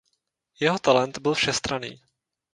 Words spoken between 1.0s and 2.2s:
byl všestranný.